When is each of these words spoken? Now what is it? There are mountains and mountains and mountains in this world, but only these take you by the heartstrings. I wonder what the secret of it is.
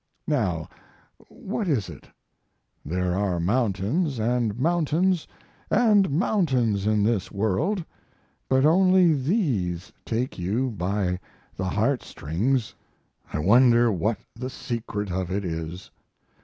Now 0.25 0.67
what 1.27 1.67
is 1.67 1.87
it? 1.87 2.07
There 2.83 3.13
are 3.13 3.39
mountains 3.39 4.17
and 4.19 4.57
mountains 4.59 5.27
and 5.69 6.09
mountains 6.09 6.87
in 6.87 7.03
this 7.03 7.31
world, 7.31 7.85
but 8.49 8.65
only 8.65 9.13
these 9.13 9.93
take 10.03 10.39
you 10.39 10.71
by 10.71 11.19
the 11.55 11.65
heartstrings. 11.69 12.73
I 13.31 13.37
wonder 13.37 13.91
what 13.91 14.17
the 14.35 14.49
secret 14.49 15.11
of 15.11 15.29
it 15.29 15.45
is. 15.45 15.91